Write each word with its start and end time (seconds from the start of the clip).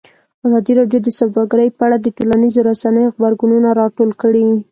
ازادي 0.45 0.73
راډیو 0.79 0.99
د 1.03 1.09
سوداګري 1.19 1.67
په 1.77 1.81
اړه 1.87 1.97
د 1.99 2.07
ټولنیزو 2.17 2.59
رسنیو 2.69 3.13
غبرګونونه 3.15 3.69
راټول 3.81 4.09
کړي. 4.21 4.45